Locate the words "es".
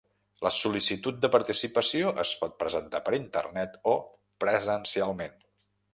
2.25-2.31